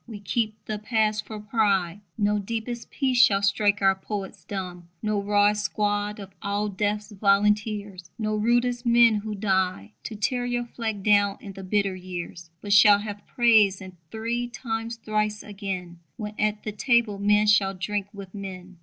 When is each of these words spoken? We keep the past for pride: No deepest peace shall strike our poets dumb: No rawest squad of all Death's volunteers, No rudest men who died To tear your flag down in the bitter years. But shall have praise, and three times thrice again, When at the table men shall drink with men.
We 0.07 0.19
keep 0.19 0.55
the 0.65 0.79
past 0.79 1.27
for 1.27 1.39
pride: 1.39 2.01
No 2.17 2.39
deepest 2.39 2.89
peace 2.89 3.21
shall 3.23 3.43
strike 3.43 3.83
our 3.83 3.93
poets 3.93 4.43
dumb: 4.43 4.87
No 5.03 5.21
rawest 5.21 5.65
squad 5.65 6.19
of 6.19 6.31
all 6.41 6.69
Death's 6.69 7.11
volunteers, 7.11 8.09
No 8.17 8.35
rudest 8.35 8.83
men 8.83 9.13
who 9.17 9.35
died 9.35 9.91
To 10.05 10.15
tear 10.15 10.43
your 10.43 10.65
flag 10.65 11.03
down 11.03 11.37
in 11.39 11.53
the 11.53 11.63
bitter 11.63 11.95
years. 11.95 12.49
But 12.61 12.73
shall 12.73 12.97
have 12.97 13.27
praise, 13.27 13.79
and 13.79 13.95
three 14.09 14.47
times 14.47 14.95
thrice 14.95 15.43
again, 15.43 15.99
When 16.17 16.33
at 16.39 16.63
the 16.63 16.71
table 16.71 17.19
men 17.19 17.45
shall 17.45 17.75
drink 17.75 18.07
with 18.11 18.33
men. 18.33 18.79